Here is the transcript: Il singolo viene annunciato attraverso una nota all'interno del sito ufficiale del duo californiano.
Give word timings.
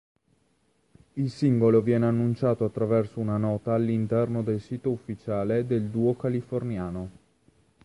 Il 1.13 1.29
singolo 1.29 1.83
viene 1.83 2.07
annunciato 2.07 2.65
attraverso 2.65 3.19
una 3.19 3.37
nota 3.37 3.75
all'interno 3.75 4.41
del 4.41 4.59
sito 4.59 4.89
ufficiale 4.89 5.67
del 5.67 5.89
duo 5.89 6.15
californiano. 6.15 7.11